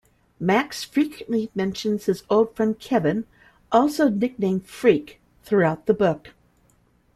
Max 0.39 0.83
frequently 0.83 1.51
mentions 1.53 2.07
his 2.07 2.23
old 2.27 2.55
friend 2.55 2.79
Kevin, 2.79 3.27
also 3.71 4.09
nicknamed 4.09 4.65
Freak, 4.67 5.21
throughout 5.43 5.85
the 5.85 5.93
book. 5.93 6.33